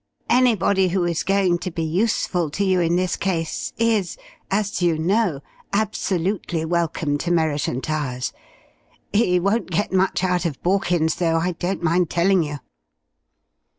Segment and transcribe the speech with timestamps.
[0.31, 4.17] Anybody who is going to be useful to you in this case is,
[4.49, 5.41] as you know,
[5.73, 8.33] absolutely welcome to Merriton Towers.
[9.13, 12.57] He won't get much out of Borkins though, I don't mind telling you."